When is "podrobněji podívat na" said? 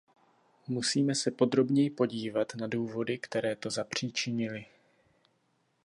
1.31-2.67